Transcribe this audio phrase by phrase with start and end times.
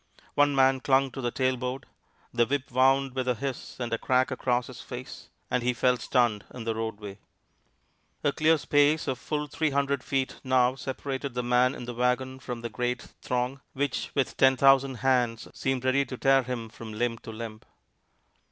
[0.33, 1.85] One man clung to the tailboard.
[2.33, 5.97] The whip wound with a hiss and a crack across his face, and he fell
[5.97, 7.19] stunned in the roadway.
[8.23, 12.39] A clear space of full three hundred feet now separated the man in the wagon
[12.39, 17.19] from the great throng, which with ten thousand hands seemed ready to tear him limb
[17.19, 17.61] from limb.